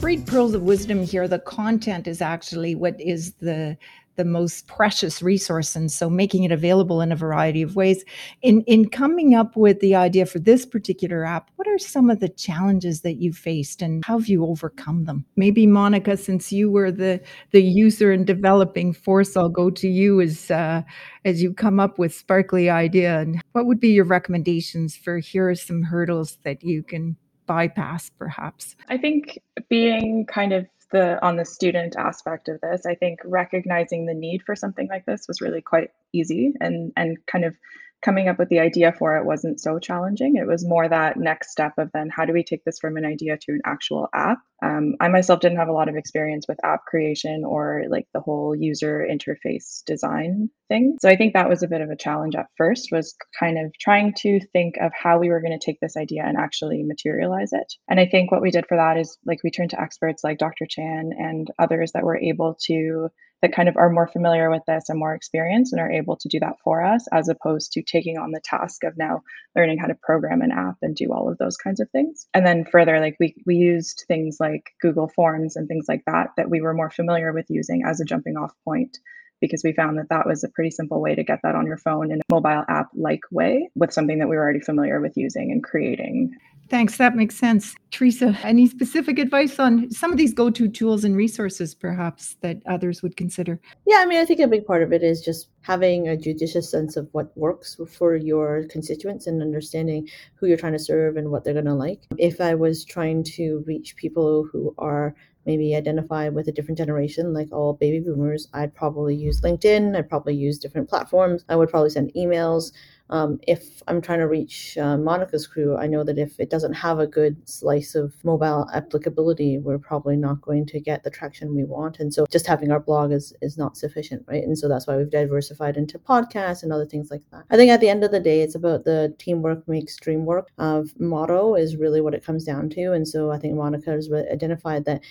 Great 0.00 0.24
pearls 0.24 0.54
of 0.54 0.62
wisdom 0.62 1.02
here. 1.02 1.28
The 1.28 1.40
content 1.40 2.06
is 2.06 2.22
actually 2.22 2.74
what 2.74 2.98
is 2.98 3.34
the 3.34 3.76
the 4.20 4.24
most 4.26 4.66
precious 4.66 5.22
resource 5.22 5.74
and 5.74 5.90
so 5.90 6.10
making 6.10 6.44
it 6.44 6.52
available 6.52 7.00
in 7.00 7.10
a 7.10 7.16
variety 7.16 7.62
of 7.62 7.74
ways. 7.74 8.04
In 8.42 8.60
in 8.66 8.90
coming 8.90 9.34
up 9.34 9.56
with 9.56 9.80
the 9.80 9.94
idea 9.94 10.26
for 10.26 10.38
this 10.38 10.66
particular 10.66 11.24
app 11.24 11.50
what 11.56 11.66
are 11.66 11.78
some 11.78 12.10
of 12.10 12.20
the 12.20 12.28
challenges 12.28 13.00
that 13.00 13.14
you 13.14 13.32
faced 13.32 13.80
and 13.80 14.04
how 14.04 14.18
have 14.18 14.28
you 14.28 14.44
overcome 14.44 15.06
them? 15.06 15.24
Maybe 15.36 15.66
Monika 15.66 16.18
since 16.18 16.52
you 16.52 16.70
were 16.70 16.92
the 16.92 17.22
the 17.52 17.62
user 17.62 18.12
and 18.12 18.26
developing 18.26 18.92
force 18.92 19.38
i'll 19.38 19.48
go 19.48 19.70
to 19.70 19.88
you 19.88 20.20
as 20.20 20.50
uh, 20.50 20.82
as 21.24 21.42
you 21.42 21.54
come 21.54 21.80
up 21.80 21.98
with 21.98 22.14
sparkly 22.14 22.68
idea 22.68 23.20
and 23.20 23.40
what 23.52 23.64
would 23.64 23.80
be 23.80 23.88
your 23.88 24.04
recommendations 24.04 24.96
for 24.96 25.18
here 25.18 25.48
are 25.48 25.54
some 25.54 25.82
hurdles 25.82 26.36
that 26.44 26.62
you 26.62 26.82
can 26.82 27.16
bypass 27.50 28.10
perhaps? 28.10 28.76
I 28.88 28.96
think 28.96 29.40
being 29.68 30.24
kind 30.26 30.52
of 30.52 30.66
the 30.90 31.24
on 31.24 31.36
the 31.36 31.44
student 31.44 31.96
aspect 31.96 32.48
of 32.48 32.60
this, 32.60 32.86
I 32.86 32.94
think 32.94 33.20
recognizing 33.24 34.06
the 34.06 34.14
need 34.14 34.42
for 34.42 34.56
something 34.56 34.88
like 34.88 35.06
this 35.06 35.26
was 35.28 35.40
really 35.40 35.62
quite 35.62 35.90
easy 36.12 36.54
and 36.60 36.92
and 36.96 37.18
kind 37.26 37.44
of 37.44 37.54
coming 38.02 38.28
up 38.28 38.38
with 38.38 38.48
the 38.48 38.60
idea 38.60 38.92
for 38.98 39.16
it 39.16 39.26
wasn't 39.26 39.60
so 39.60 39.78
challenging. 39.78 40.36
It 40.36 40.46
was 40.46 40.66
more 40.66 40.88
that 40.88 41.16
next 41.16 41.50
step 41.50 41.72
of 41.78 41.90
then 41.92 42.08
how 42.08 42.24
do 42.24 42.32
we 42.32 42.42
take 42.42 42.64
this 42.64 42.78
from 42.78 42.96
an 42.96 43.04
idea 43.04 43.36
to 43.36 43.52
an 43.52 43.60
actual 43.64 44.08
app? 44.14 44.38
Um, 44.62 44.96
I 45.00 45.08
myself 45.08 45.40
didn't 45.40 45.58
have 45.58 45.68
a 45.68 45.72
lot 45.72 45.88
of 45.88 45.96
experience 45.96 46.46
with 46.48 46.62
app 46.64 46.84
creation 46.86 47.44
or 47.46 47.84
like 47.88 48.06
the 48.12 48.20
whole 48.20 48.54
user 48.54 49.06
interface 49.10 49.82
design 49.86 50.50
thing. 50.68 50.96
So 51.00 51.08
I 51.08 51.16
think 51.16 51.32
that 51.32 51.48
was 51.48 51.62
a 51.62 51.68
bit 51.68 51.80
of 51.80 51.90
a 51.90 51.96
challenge 51.96 52.34
at 52.34 52.46
first 52.56 52.88
was 52.92 53.14
kind 53.38 53.58
of 53.58 53.72
trying 53.80 54.14
to 54.18 54.40
think 54.52 54.76
of 54.80 54.92
how 54.94 55.18
we 55.18 55.30
were 55.30 55.40
going 55.40 55.58
to 55.58 55.64
take 55.64 55.80
this 55.80 55.96
idea 55.96 56.24
and 56.24 56.36
actually 56.36 56.82
materialize 56.82 57.52
it. 57.52 57.72
And 57.88 57.98
I 57.98 58.06
think 58.06 58.30
what 58.30 58.42
we 58.42 58.50
did 58.50 58.66
for 58.66 58.76
that 58.76 58.98
is 58.98 59.18
like 59.24 59.42
we 59.42 59.50
turned 59.50 59.70
to 59.70 59.80
experts 59.80 60.22
like 60.22 60.38
Dr. 60.38 60.66
Chan 60.68 61.10
and 61.18 61.48
others 61.58 61.92
that 61.92 62.04
were 62.04 62.18
able 62.18 62.56
to 62.66 63.08
that 63.42 63.54
kind 63.54 63.68
of 63.68 63.76
are 63.76 63.90
more 63.90 64.06
familiar 64.06 64.50
with 64.50 64.62
this 64.66 64.88
and 64.88 64.98
more 64.98 65.14
experienced 65.14 65.72
and 65.72 65.80
are 65.80 65.90
able 65.90 66.16
to 66.16 66.28
do 66.28 66.40
that 66.40 66.56
for 66.62 66.84
us 66.84 67.06
as 67.12 67.28
opposed 67.28 67.72
to 67.72 67.82
taking 67.82 68.18
on 68.18 68.32
the 68.32 68.40
task 68.44 68.84
of 68.84 68.96
now 68.96 69.22
learning 69.56 69.78
how 69.78 69.86
to 69.86 69.94
program 70.02 70.42
an 70.42 70.52
app 70.52 70.76
and 70.82 70.94
do 70.94 71.12
all 71.12 71.30
of 71.30 71.38
those 71.38 71.56
kinds 71.56 71.80
of 71.80 71.90
things. 71.90 72.26
And 72.34 72.46
then 72.46 72.64
further 72.64 73.00
like 73.00 73.16
we 73.18 73.34
we 73.46 73.56
used 73.56 74.04
things 74.08 74.36
like 74.40 74.70
google 74.80 75.08
forms 75.08 75.56
and 75.56 75.68
things 75.68 75.86
like 75.88 76.04
that 76.06 76.28
that 76.36 76.50
we 76.50 76.60
were 76.60 76.74
more 76.74 76.90
familiar 76.90 77.32
with 77.32 77.46
using 77.48 77.84
as 77.86 78.00
a 78.00 78.04
jumping 78.04 78.36
off 78.36 78.52
point 78.64 78.98
because 79.40 79.62
we 79.64 79.72
found 79.72 79.98
that 79.98 80.10
that 80.10 80.26
was 80.26 80.44
a 80.44 80.48
pretty 80.48 80.70
simple 80.70 81.00
way 81.00 81.14
to 81.14 81.24
get 81.24 81.40
that 81.42 81.54
on 81.54 81.66
your 81.66 81.78
phone 81.78 82.12
in 82.12 82.20
a 82.20 82.32
mobile 82.32 82.64
app 82.68 82.88
like 82.94 83.22
way 83.30 83.70
with 83.74 83.92
something 83.92 84.18
that 84.18 84.28
we 84.28 84.36
were 84.36 84.42
already 84.42 84.60
familiar 84.60 85.00
with 85.00 85.16
using 85.16 85.50
and 85.50 85.64
creating 85.64 86.32
Thanks. 86.70 86.98
That 86.98 87.16
makes 87.16 87.36
sense. 87.36 87.74
Teresa, 87.90 88.38
any 88.44 88.68
specific 88.68 89.18
advice 89.18 89.58
on 89.58 89.90
some 89.90 90.12
of 90.12 90.16
these 90.16 90.32
go 90.32 90.50
to 90.50 90.68
tools 90.68 91.02
and 91.02 91.16
resources, 91.16 91.74
perhaps, 91.74 92.36
that 92.42 92.62
others 92.66 93.02
would 93.02 93.16
consider? 93.16 93.60
Yeah, 93.88 93.96
I 93.98 94.06
mean, 94.06 94.20
I 94.20 94.24
think 94.24 94.38
a 94.38 94.46
big 94.46 94.64
part 94.64 94.84
of 94.84 94.92
it 94.92 95.02
is 95.02 95.20
just 95.20 95.48
having 95.62 96.06
a 96.06 96.16
judicious 96.16 96.70
sense 96.70 96.96
of 96.96 97.08
what 97.10 97.36
works 97.36 97.76
for 97.88 98.14
your 98.14 98.66
constituents 98.70 99.26
and 99.26 99.42
understanding 99.42 100.08
who 100.36 100.46
you're 100.46 100.56
trying 100.56 100.74
to 100.74 100.78
serve 100.78 101.16
and 101.16 101.32
what 101.32 101.42
they're 101.42 101.54
going 101.54 101.64
to 101.64 101.74
like. 101.74 102.02
If 102.18 102.40
I 102.40 102.54
was 102.54 102.84
trying 102.84 103.24
to 103.24 103.64
reach 103.66 103.96
people 103.96 104.48
who 104.52 104.72
are 104.78 105.16
maybe 105.46 105.74
identify 105.74 106.28
with 106.28 106.46
a 106.46 106.52
different 106.52 106.78
generation, 106.78 107.34
like 107.34 107.50
all 107.50 107.72
baby 107.72 107.98
boomers, 107.98 108.46
I'd 108.52 108.74
probably 108.74 109.16
use 109.16 109.40
LinkedIn. 109.40 109.96
I'd 109.96 110.08
probably 110.08 110.36
use 110.36 110.58
different 110.58 110.88
platforms. 110.88 111.44
I 111.48 111.56
would 111.56 111.70
probably 111.70 111.90
send 111.90 112.12
emails. 112.14 112.70
Um, 113.10 113.40
if 113.46 113.82
I'm 113.88 114.00
trying 114.00 114.20
to 114.20 114.28
reach 114.28 114.78
uh, 114.78 114.96
Monika's 114.96 115.46
crew, 115.46 115.76
I 115.76 115.86
know 115.86 116.04
that 116.04 116.18
if 116.18 116.38
it 116.38 116.48
doesn't 116.48 116.74
have 116.74 116.98
a 116.98 117.06
good 117.06 117.36
slice 117.48 117.94
of 117.94 118.14
mobile 118.24 118.68
applicability, 118.72 119.58
we're 119.58 119.78
probably 119.78 120.16
not 120.16 120.40
going 120.40 120.66
to 120.66 120.80
get 120.80 121.02
the 121.02 121.10
traction 121.10 121.54
we 121.54 121.64
want. 121.64 121.98
And 121.98 122.14
so 122.14 122.26
just 122.30 122.46
having 122.46 122.70
our 122.70 122.80
blog 122.80 123.12
is, 123.12 123.34
is 123.42 123.58
not 123.58 123.76
sufficient, 123.76 124.24
right? 124.26 124.42
And 124.42 124.56
so 124.56 124.68
that's 124.68 124.86
why 124.86 124.96
we've 124.96 125.10
diversified 125.10 125.76
into 125.76 125.98
podcasts 125.98 126.62
and 126.62 126.72
other 126.72 126.86
things 126.86 127.10
like 127.10 127.22
that. 127.32 127.44
I 127.50 127.56
think 127.56 127.70
at 127.70 127.80
the 127.80 127.88
end 127.88 128.04
of 128.04 128.12
the 128.12 128.20
day, 128.20 128.42
it's 128.42 128.54
about 128.54 128.84
the 128.84 129.14
teamwork 129.18 129.66
makes 129.68 129.96
dream 129.96 130.24
work 130.24 130.50
uh, 130.58 130.82
motto 130.98 131.54
is 131.54 131.76
really 131.76 132.00
what 132.00 132.14
it 132.14 132.24
comes 132.24 132.44
down 132.44 132.70
to. 132.70 132.92
And 132.92 133.06
so 133.06 133.30
I 133.30 133.38
think 133.38 133.54
Monika 133.54 133.86
has 133.86 134.10
identified 134.12 134.84
that 134.84 135.02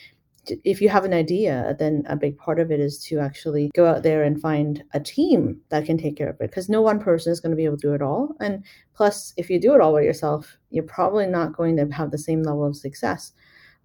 if 0.64 0.82
you 0.82 0.90
have 0.90 1.06
an 1.06 1.14
idea, 1.14 1.76
then 1.80 2.04
a 2.08 2.16
big 2.16 2.38
part 2.38 2.60
of 2.60 2.72
it 2.72 2.80
is 2.80 3.04
to 3.06 3.20
actually 3.20 3.72
go 3.76 3.86
out 3.86 4.04
there 4.04 4.24
and 4.24 4.42
find 4.42 4.84
a 4.94 5.00
team 5.00 5.60
that 5.70 5.86
can 5.86 5.98
take 5.98 6.18
care 6.18 6.30
of 6.30 6.36
it 6.42 6.50
because 6.50 6.70
no 6.70 6.82
one 6.82 7.00
person 7.00 7.32
is 7.32 7.40
going 7.40 7.52
to 7.52 7.58
be 7.58 7.66
able 7.66 7.78
to 7.78 7.88
do 7.88 7.94
it 7.94 8.02
all. 8.02 8.36
And 8.40 8.64
plus, 8.94 9.34
if 9.38 9.50
you 9.50 9.60
do 9.60 9.74
it 9.74 9.82
all 9.82 9.94
by 9.94 10.02
yourself, 10.02 10.58
you're 10.70 10.84
probably 10.84 11.28
not 11.28 11.56
going 11.56 11.78
to 11.78 11.88
have 11.88 12.12
the 12.12 12.18
same 12.18 12.44
level 12.44 12.66
of 12.66 12.76
success 12.76 13.34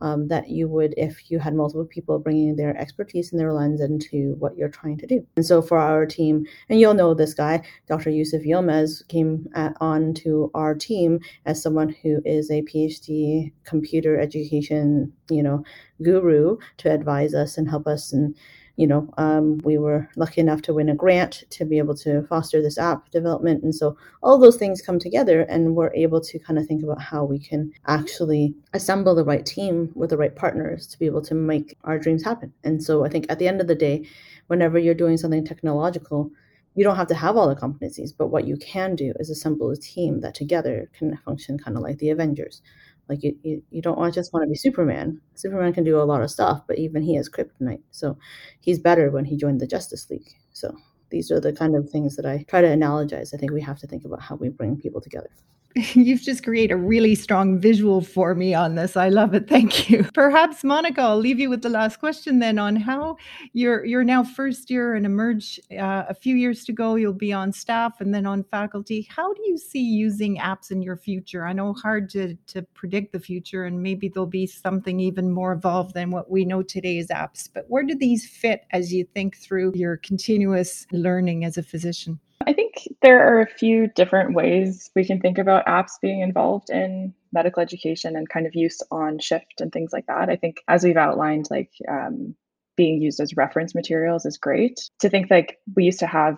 um, 0.01 0.29
that 0.29 0.51
you 0.51 0.69
would 0.69 0.95
if 0.97 1.31
you 1.31 1.39
had 1.39 1.55
multiple 1.55 1.85
people 1.85 2.19
bringing 2.19 2.57
their 2.57 2.77
expertise 2.77 3.33
and 3.33 3.41
their 3.41 3.53
lens 3.53 3.81
into 3.81 4.35
what 4.39 4.57
you're 4.57 4.69
trying 4.69 4.99
to 4.99 5.07
do. 5.07 5.27
And 5.37 5.47
so 5.47 5.63
for 5.63 5.79
our 5.79 6.07
team, 6.07 6.47
and 6.69 6.81
you'll 6.81 6.95
know 6.95 7.15
this 7.15 7.35
guy, 7.35 7.63
Dr. 7.89 8.11
Yusuf 8.11 8.43
Yilmaz, 8.43 9.07
came 9.09 9.49
at, 9.55 9.75
on 9.81 10.15
to 10.15 10.51
our 10.55 10.75
team 10.75 11.21
as 11.47 11.63
someone 11.63 11.95
who 12.03 12.21
is 12.25 12.51
a 12.51 12.63
PhD 12.63 13.53
computer 13.65 14.19
education, 14.19 15.13
you 15.31 15.43
know, 15.43 15.65
guru 16.03 16.59
to 16.79 16.91
advise 16.91 17.35
us 17.35 17.57
and 17.57 17.69
help 17.69 17.87
us 17.87 18.13
and 18.13 18.35
you 18.77 18.87
know, 18.87 19.09
um, 19.19 19.59
we 19.59 19.79
were 19.79 20.09
lucky 20.17 20.41
enough 20.41 20.61
to 20.63 20.75
win 20.75 20.89
a 20.89 20.95
grant 20.95 21.45
to 21.51 21.65
be 21.65 21.79
able 21.79 21.95
to 21.95 22.23
foster 22.25 22.61
this 22.61 22.77
app 22.77 23.09
development. 23.11 23.63
And 23.63 23.75
so 23.75 23.97
all 24.23 24.37
those 24.37 24.57
things 24.57 24.83
come 24.83 24.99
together, 24.99 25.43
and 25.43 25.77
we're 25.77 25.95
able 25.95 26.21
to 26.21 26.39
kind 26.41 26.59
of 26.59 26.67
think 26.67 26.83
about 26.83 27.01
how 27.01 27.25
we 27.25 27.39
can 27.39 27.73
actually 27.87 28.55
assemble 28.73 29.15
the 29.15 29.25
right 29.25 29.47
team 29.47 29.91
with 29.95 30.11
the 30.11 30.17
right 30.17 30.35
partners 30.35 30.87
to 30.89 30.99
be 30.99 31.07
able 31.07 31.23
to 31.23 31.35
make 31.35 31.77
our 31.85 31.99
dreams 31.99 32.25
happen. 32.25 32.53
And 32.65 32.83
so 32.83 33.05
I 33.05 33.09
think 33.09 33.27
at 33.29 33.39
the 33.39 33.47
end 33.47 33.61
of 33.61 33.69
the 33.69 33.75
day, 33.77 34.07
whenever 34.49 34.79
you're 34.79 34.95
doing 34.95 35.17
something 35.17 35.45
technological, 35.45 36.31
you 36.75 36.83
don't 36.83 36.97
have 36.97 37.07
to 37.07 37.15
have 37.15 37.37
all 37.37 37.49
the 37.49 37.55
competencies, 37.55 38.11
but 38.17 38.29
what 38.29 38.47
you 38.47 38.57
can 38.57 38.97
do 38.97 39.13
is 39.21 39.31
assemble 39.31 39.71
a 39.71 39.77
team 39.77 40.21
that 40.23 40.35
together 40.35 40.91
can 40.99 41.17
function 41.19 41.57
kind 41.59 41.77
of 41.77 41.85
like 41.85 41.99
the 41.99 42.11
Avengers. 42.11 42.63
Like 43.09 43.23
you, 43.23 43.37
you, 43.43 43.63
you 43.71 43.83
don't 43.83 43.99
want 43.99 44.15
just 44.15 44.33
want 44.33 44.45
to 44.45 44.49
be 44.49 44.57
Superman. 44.57 45.21
Superman 45.35 45.73
can 45.73 45.85
do 45.85 46.01
a 46.01 46.05
lot 46.05 46.23
of 46.23 46.31
stuff, 46.31 46.63
but 46.67 46.79
even 46.79 47.03
he 47.03 47.15
has 47.17 47.29
kryptonite. 47.29 47.83
So 47.91 48.17
he's 48.61 48.79
better 48.79 49.11
when 49.11 49.25
he 49.27 49.37
joined 49.37 49.61
the 49.61 49.67
Justice 49.67 50.09
League. 50.11 50.29
So 50.53 50.77
these 51.11 51.31
are 51.31 51.41
the 51.41 51.53
kind 51.53 51.77
of 51.77 51.91
things 51.91 52.17
that 52.17 52.27
I 52.27 52.45
try 52.49 52.61
to 52.63 52.69
analogize. 52.69 53.35
I 53.35 53.37
think 53.39 53.53
we 53.53 53.61
have 53.63 53.79
to 53.81 53.87
think 53.87 54.05
about 54.05 54.23
how 54.23 54.37
we 54.37 54.49
bring 54.49 54.77
people 54.77 55.01
together. 55.01 55.31
You've 55.95 56.23
just 56.23 56.45
created 56.45 56.75
a 56.75 56.77
really 56.77 57.17
strong 57.17 57.59
visual 57.59 58.01
for 58.01 58.37
me 58.37 58.55
on 58.55 58.77
this. 58.77 58.97
I 58.97 59.09
love 59.09 59.35
it. 59.35 59.49
Thank 59.49 59.91
you. 59.91 60.05
Perhaps 60.15 60.63
Monika, 60.63 61.01
I'll 61.01 61.19
leave 61.19 61.41
you 61.41 61.51
with 61.51 61.63
the 61.63 61.69
last 61.69 61.99
question 61.99 62.39
then 62.39 62.61
on 62.61 62.77
how 62.77 63.17
you're 63.55 63.85
you're 63.85 64.05
now 64.05 64.23
first 64.23 64.71
year 64.71 64.95
and 64.95 65.05
emerge 65.05 65.59
uh, 65.73 66.05
a 66.09 66.15
few 66.15 66.37
years 66.37 66.65
to 66.67 66.73
go. 66.73 66.95
You'll 66.95 67.13
be 67.13 67.33
on 67.33 67.53
staff 67.53 68.01
and 68.01 68.15
then 68.15 68.25
on 68.25 68.45
faculty. 68.45 69.09
How 69.11 69.33
do 69.33 69.43
you 69.47 69.59
see 69.59 69.83
using 69.83 70.37
apps 70.37 70.71
in 70.71 70.81
your 70.81 70.97
future? 70.97 71.45
I 71.45 71.53
know 71.53 71.73
hard 71.73 72.09
to 72.11 72.37
to 72.49 72.63
predict 72.75 73.13
the 73.13 73.19
future, 73.19 73.65
and 73.65 73.83
maybe 73.83 74.09
there'll 74.09 74.27
be 74.29 74.47
something 74.47 75.01
even 75.01 75.33
more 75.33 75.53
evolved 75.53 75.95
than 75.95 76.13
what 76.13 76.31
we 76.31 76.45
know 76.45 76.63
today 76.63 76.99
as 76.99 77.09
apps. 77.09 77.49
But 77.53 77.65
where 77.67 77.83
do 77.83 77.97
these 77.97 78.29
fit 78.29 78.65
as 78.71 78.93
you 78.93 79.05
think 79.13 79.37
through 79.39 79.73
your 79.75 79.97
continuous 79.97 80.87
learning 80.93 81.45
as 81.45 81.59
a 81.59 81.65
physician? 81.65 82.21
I 82.47 82.53
think 82.53 82.89
there 83.03 83.27
are 83.27 83.41
a 83.41 83.47
few 83.47 83.89
different 83.89 84.35
ways 84.35 84.91
we 84.95 85.05
can 85.05 85.21
think 85.21 85.39
about 85.39 85.67
apps 85.67 85.93
being 86.01 86.21
involved 86.21 86.71
in 86.71 87.15
medical 87.33 87.63
education 87.63 88.17
and 88.17 88.29
kind 88.29 88.47
of 88.47 88.55
use 88.55 88.81
on 88.91 89.19
shift 89.19 89.61
and 89.61 89.73
things 89.73 89.93
like 89.93 90.07
that. 90.07 90.29
I 90.29 90.37
think, 90.37 90.63
as 90.69 90.85
we've 90.85 90.97
outlined, 90.97 91.49
like 91.51 91.71
um, 91.89 92.35
being 92.77 93.01
used 93.01 93.21
as 93.21 93.37
reference 93.37 93.75
materials 93.75 94.27
is 94.27 94.39
great. 94.39 94.91
To 95.01 95.09
think 95.09 95.31
like 95.31 95.59
we 95.77 95.85
used 95.85 96.01
to 96.01 96.07
have 96.07 96.37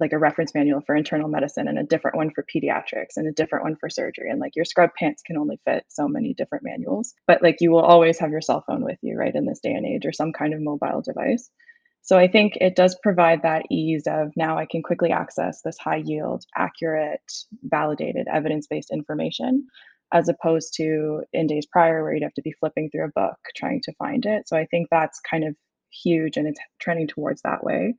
like 0.00 0.12
a 0.12 0.18
reference 0.18 0.54
manual 0.54 0.80
for 0.80 0.94
internal 0.94 1.28
medicine 1.28 1.68
and 1.68 1.78
a 1.78 1.84
different 1.84 2.16
one 2.16 2.30
for 2.30 2.44
pediatrics 2.44 3.16
and 3.16 3.26
a 3.26 3.32
different 3.32 3.64
one 3.64 3.76
for 3.76 3.90
surgery. 3.90 4.30
And 4.30 4.40
like 4.40 4.56
your 4.56 4.64
scrub 4.64 4.90
pants 4.98 5.22
can 5.22 5.36
only 5.36 5.60
fit 5.64 5.84
so 5.88 6.06
many 6.08 6.34
different 6.34 6.64
manuals. 6.64 7.14
But 7.26 7.42
like 7.42 7.56
you 7.60 7.70
will 7.70 7.82
always 7.82 8.18
have 8.18 8.30
your 8.30 8.40
cell 8.40 8.64
phone 8.66 8.84
with 8.84 8.98
you, 9.02 9.16
right, 9.16 9.34
in 9.34 9.46
this 9.46 9.60
day 9.60 9.72
and 9.72 9.86
age 9.86 10.06
or 10.06 10.12
some 10.12 10.32
kind 10.32 10.54
of 10.54 10.60
mobile 10.60 11.02
device. 11.02 11.50
So 12.04 12.18
I 12.18 12.28
think 12.28 12.58
it 12.60 12.76
does 12.76 12.98
provide 13.02 13.40
that 13.42 13.64
ease 13.70 14.06
of 14.06 14.30
now 14.36 14.58
I 14.58 14.66
can 14.66 14.82
quickly 14.82 15.10
access 15.10 15.62
this 15.62 15.78
high 15.78 16.02
yield, 16.04 16.44
accurate, 16.54 17.32
validated, 17.62 18.26
evidence 18.30 18.66
based 18.66 18.90
information, 18.92 19.66
as 20.12 20.28
opposed 20.28 20.74
to 20.76 21.22
in 21.32 21.46
days 21.46 21.64
prior 21.64 22.02
where 22.02 22.12
you'd 22.12 22.22
have 22.22 22.34
to 22.34 22.42
be 22.42 22.52
flipping 22.60 22.90
through 22.90 23.06
a 23.06 23.20
book 23.20 23.38
trying 23.56 23.80
to 23.84 23.94
find 23.94 24.26
it. 24.26 24.46
So 24.46 24.54
I 24.54 24.66
think 24.66 24.88
that's 24.90 25.18
kind 25.20 25.44
of 25.44 25.56
huge 25.90 26.36
and 26.36 26.46
it's 26.46 26.60
trending 26.78 27.06
towards 27.06 27.40
that 27.40 27.64
way. 27.64 27.94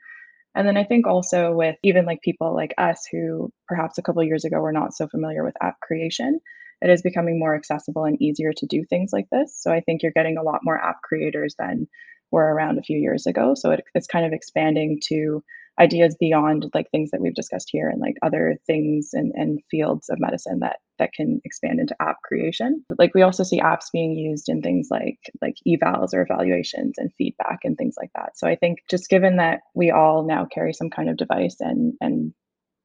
And 0.54 0.68
then 0.68 0.78
I 0.78 0.84
think 0.84 1.08
also 1.08 1.54
with 1.54 1.76
even 1.82 2.06
like 2.06 2.22
people 2.22 2.54
like 2.54 2.76
us 2.78 3.08
who 3.12 3.52
perhaps 3.68 3.98
a 3.98 4.04
couple 4.04 4.24
years 4.24 4.46
ago 4.46 4.60
were 4.60 4.72
not 4.72 4.94
so 4.94 5.08
familiar 5.08 5.44
with 5.44 5.56
app 5.64 5.80
creation, 5.80 6.40
it 6.82 6.92
is 6.92 7.02
becoming 7.02 7.40
more 7.40 7.56
accessible 7.56 8.06
and 8.06 8.22
easier 8.22 8.54
to 8.56 8.68
do 8.68 8.86
things 8.88 9.10
like 9.12 9.26
this. 9.32 9.60
So 9.60 9.72
I 9.72 9.82
think 9.82 10.04
you're 10.04 10.12
getting 10.12 10.38
a 10.38 10.44
lot 10.44 10.60
more 10.64 10.80
app 10.80 11.02
creators 11.02 11.56
than 11.58 11.88
were 12.32 12.54
around 12.54 12.78
a 12.78 12.84
few 12.84 12.98
years 12.98 13.26
ago. 13.26 13.54
So 13.56 13.72
it, 13.72 13.84
it's 13.94 14.08
kind 14.08 14.26
of 14.26 14.34
expanding 14.34 15.00
to 15.08 15.44
ideas 15.80 16.16
beyond 16.18 16.66
like 16.74 16.90
things 16.90 17.12
that 17.12 17.20
we've 17.20 17.36
discussed 17.36 17.70
here 17.70 17.90
and 17.90 18.00
like 18.00 18.16
other 18.22 18.56
things 18.66 19.10
and, 19.14 19.34
and 19.36 19.60
fields 19.70 20.10
of 20.10 20.20
medicine 20.20 20.60
that 20.60 20.78
that 20.98 21.12
can 21.12 21.42
expand 21.44 21.82
into 21.82 21.96
app 22.02 22.22
creation. 22.24 22.86
Like 22.98 23.14
we 23.14 23.22
also 23.22 23.44
see 23.44 23.60
apps 23.60 23.92
being 23.92 24.14
used 24.14 24.48
in 24.48 24.62
things 24.62 24.88
like 24.90 25.20
like 25.42 25.56
evals 25.68 26.14
or 26.14 26.22
evaluations 26.22 26.94
and 26.98 27.12
feedback 27.18 27.60
and 27.64 27.78
things 27.78 27.96
like 27.98 28.12
that. 28.16 28.38
So 28.38 28.48
I 28.48 28.56
think 28.56 28.80
just 28.90 29.10
given 29.10 29.38
that 29.38 29.62
we 29.74 29.92
all 29.92 30.26
now 30.26 30.46
carry 30.46 30.74
some 30.74 30.90
kind 30.90 31.10
of 31.10 31.18
device 31.18 31.58
and 31.60 31.94
and 32.00 32.34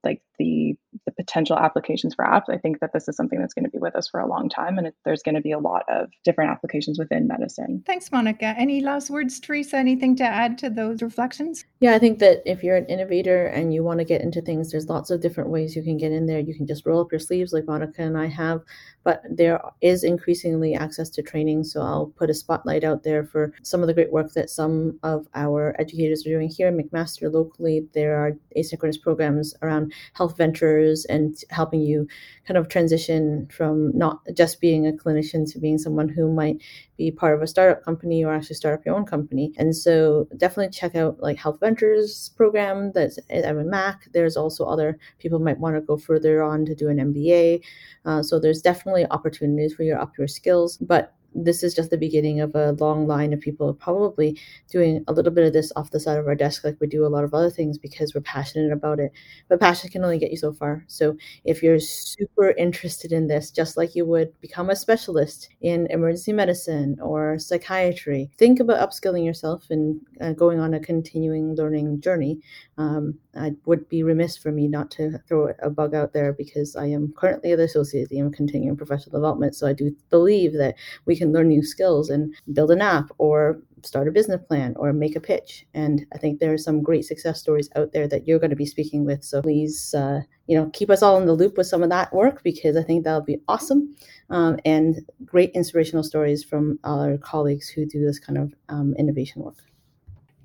like 0.02 0.22
the 0.40 0.74
the 1.04 1.12
potential 1.12 1.56
applications 1.56 2.14
for 2.14 2.24
apps, 2.24 2.48
I 2.48 2.56
think 2.56 2.80
that 2.80 2.92
this 2.92 3.06
is 3.06 3.16
something 3.16 3.38
that's 3.38 3.54
going 3.54 3.64
to 3.64 3.70
be 3.70 3.78
with 3.78 3.94
us 3.94 4.08
for 4.08 4.20
a 4.20 4.26
long 4.26 4.48
time, 4.48 4.78
and 4.78 4.86
it, 4.86 4.94
there's 5.04 5.22
going 5.22 5.34
to 5.34 5.40
be 5.40 5.52
a 5.52 5.58
lot 5.58 5.84
of 5.88 6.08
different 6.24 6.50
applications 6.50 6.98
within 6.98 7.28
medicine. 7.28 7.82
Thanks, 7.86 8.08
Monika. 8.08 8.54
Any 8.58 8.80
last 8.80 9.10
words, 9.10 9.38
Teresa? 9.38 9.76
Anything 9.76 10.16
to 10.16 10.24
add 10.24 10.58
to 10.58 10.70
those 10.70 11.02
reflections? 11.02 11.64
Yeah, 11.80 11.94
I 11.94 11.98
think 11.98 12.18
that 12.20 12.42
if 12.46 12.64
you're 12.64 12.76
an 12.76 12.86
innovator 12.86 13.46
and 13.46 13.72
you 13.74 13.84
want 13.84 13.98
to 13.98 14.04
get 14.04 14.22
into 14.22 14.40
things, 14.40 14.70
there's 14.70 14.88
lots 14.88 15.10
of 15.10 15.20
different 15.20 15.50
ways 15.50 15.76
you 15.76 15.82
can 15.82 15.98
get 15.98 16.12
in 16.12 16.26
there. 16.26 16.40
You 16.40 16.54
can 16.54 16.66
just 16.66 16.86
roll 16.86 17.02
up 17.02 17.12
your 17.12 17.18
sleeves 17.18 17.52
like 17.52 17.64
Monika 17.64 17.98
and 17.98 18.16
I 18.16 18.26
have, 18.26 18.62
but 19.04 19.22
there 19.30 19.60
is 19.82 20.04
increasingly 20.04 20.74
access 20.74 21.10
to 21.10 21.22
training. 21.22 21.64
So 21.64 21.82
I'll 21.82 22.12
put 22.16 22.30
a 22.30 22.34
spotlight 22.34 22.84
out 22.84 23.02
there 23.02 23.24
for 23.24 23.52
some 23.62 23.82
of 23.82 23.86
the 23.86 23.94
great 23.94 24.12
work 24.12 24.32
that 24.32 24.50
some 24.50 24.98
of 25.02 25.26
our 25.34 25.76
educators 25.78 26.26
are 26.26 26.30
doing 26.30 26.48
here 26.48 26.68
in 26.68 26.78
McMaster 26.78 27.32
locally. 27.32 27.86
There 27.94 28.16
are 28.16 28.32
asynchronous 28.56 29.00
programs 29.00 29.54
around 29.62 29.92
health 30.14 30.29
ventures 30.36 31.04
and 31.06 31.36
helping 31.50 31.80
you 31.80 32.06
kind 32.46 32.58
of 32.58 32.68
transition 32.68 33.46
from 33.50 33.96
not 33.96 34.20
just 34.34 34.60
being 34.60 34.86
a 34.86 34.92
clinician 34.92 35.50
to 35.52 35.58
being 35.58 35.78
someone 35.78 36.08
who 36.08 36.32
might 36.32 36.60
be 36.96 37.10
part 37.10 37.34
of 37.34 37.42
a 37.42 37.46
startup 37.46 37.84
company 37.84 38.24
or 38.24 38.34
actually 38.34 38.56
start 38.56 38.78
up 38.78 38.84
your 38.84 38.94
own 38.94 39.06
company. 39.06 39.52
And 39.56 39.74
so 39.74 40.28
definitely 40.36 40.70
check 40.70 40.94
out 40.94 41.20
like 41.20 41.38
Health 41.38 41.60
Ventures 41.60 42.30
program 42.36 42.92
that's 42.92 43.18
at 43.30 43.56
Mac. 43.56 44.08
There's 44.12 44.36
also 44.36 44.64
other 44.64 44.98
people 45.18 45.38
might 45.38 45.58
want 45.58 45.76
to 45.76 45.80
go 45.80 45.96
further 45.96 46.42
on 46.42 46.64
to 46.66 46.74
do 46.74 46.88
an 46.88 46.98
MBA. 46.98 47.62
Uh, 48.04 48.22
so 48.22 48.38
there's 48.38 48.62
definitely 48.62 49.06
opportunities 49.10 49.74
for 49.74 49.82
you 49.82 49.94
to 49.94 50.02
up 50.02 50.18
your 50.18 50.28
skills. 50.28 50.76
But 50.76 51.14
this 51.34 51.62
is 51.62 51.74
just 51.74 51.90
the 51.90 51.96
beginning 51.98 52.40
of 52.40 52.54
a 52.54 52.72
long 52.72 53.06
line 53.06 53.32
of 53.32 53.40
people 53.40 53.72
probably 53.74 54.38
doing 54.70 55.04
a 55.08 55.12
little 55.12 55.32
bit 55.32 55.46
of 55.46 55.52
this 55.52 55.72
off 55.76 55.90
the 55.90 56.00
side 56.00 56.18
of 56.18 56.26
our 56.26 56.34
desk 56.34 56.64
like 56.64 56.76
we 56.80 56.86
do 56.86 57.06
a 57.06 57.08
lot 57.08 57.24
of 57.24 57.34
other 57.34 57.50
things 57.50 57.78
because 57.78 58.14
we're 58.14 58.20
passionate 58.20 58.72
about 58.72 58.98
it. 58.98 59.12
But 59.48 59.60
passion 59.60 59.90
can 59.90 60.04
only 60.04 60.18
get 60.18 60.30
you 60.30 60.36
so 60.36 60.52
far. 60.52 60.84
So 60.88 61.16
if 61.44 61.62
you're 61.62 61.78
super 61.78 62.50
interested 62.52 63.12
in 63.12 63.26
this 63.26 63.50
just 63.50 63.76
like 63.76 63.94
you 63.94 64.04
would 64.06 64.38
become 64.40 64.70
a 64.70 64.76
specialist 64.76 65.48
in 65.60 65.86
emergency 65.90 66.32
medicine 66.32 66.96
or 67.00 67.38
psychiatry 67.38 68.30
think 68.38 68.60
about 68.60 68.88
upskilling 68.88 69.24
yourself 69.24 69.66
and 69.70 70.00
uh, 70.20 70.32
going 70.32 70.58
on 70.60 70.74
a 70.74 70.80
continuing 70.80 71.54
learning 71.54 72.00
journey. 72.00 72.40
Um, 72.78 73.18
I 73.36 73.52
would 73.66 73.88
be 73.88 74.02
remiss 74.02 74.36
for 74.36 74.50
me 74.50 74.66
not 74.66 74.90
to 74.92 75.18
throw 75.28 75.52
a 75.62 75.70
bug 75.70 75.94
out 75.94 76.12
there 76.12 76.32
because 76.32 76.74
I 76.76 76.86
am 76.86 77.12
currently 77.16 77.54
the 77.54 77.64
associate 77.64 78.10
of 78.10 78.32
continuing 78.32 78.76
professional 78.76 79.18
development. 79.18 79.54
So 79.54 79.66
I 79.66 79.72
do 79.72 79.94
believe 80.10 80.54
that 80.54 80.74
we 81.06 81.16
can 81.20 81.32
learn 81.32 81.48
new 81.48 81.62
skills 81.62 82.10
and 82.10 82.34
build 82.52 82.70
an 82.70 82.80
app 82.80 83.10
or 83.18 83.60
start 83.84 84.08
a 84.08 84.12
business 84.12 84.40
plan 84.48 84.74
or 84.76 84.92
make 84.92 85.16
a 85.16 85.20
pitch. 85.20 85.66
And 85.74 86.04
I 86.14 86.18
think 86.18 86.38
there 86.38 86.52
are 86.52 86.58
some 86.58 86.82
great 86.82 87.04
success 87.04 87.40
stories 87.40 87.70
out 87.76 87.92
there 87.92 88.08
that 88.08 88.26
you're 88.26 88.38
going 88.38 88.50
to 88.50 88.56
be 88.56 88.66
speaking 88.66 89.04
with. 89.04 89.24
So 89.24 89.42
please, 89.42 89.94
uh, 89.94 90.20
you 90.46 90.56
know, 90.58 90.70
keep 90.72 90.90
us 90.90 91.02
all 91.02 91.18
in 91.18 91.26
the 91.26 91.32
loop 91.32 91.56
with 91.56 91.66
some 91.66 91.82
of 91.82 91.90
that 91.90 92.12
work 92.12 92.42
because 92.42 92.76
I 92.76 92.82
think 92.82 93.04
that'll 93.04 93.22
be 93.22 93.40
awesome 93.48 93.94
um, 94.30 94.58
and 94.64 95.00
great 95.24 95.50
inspirational 95.52 96.04
stories 96.04 96.44
from 96.44 96.78
our 96.84 97.16
colleagues 97.18 97.68
who 97.68 97.86
do 97.86 98.04
this 98.04 98.18
kind 98.18 98.38
of 98.38 98.54
um, 98.68 98.94
innovation 98.98 99.42
work. 99.42 99.69